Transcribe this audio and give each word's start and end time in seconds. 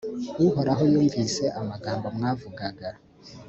uhoraho 0.45 0.83
yumvise 0.93 1.43
amagambo 1.59 2.05
mwavugaga 2.15 2.89